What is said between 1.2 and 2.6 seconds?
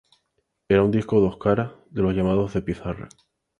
dos caras, de los llamados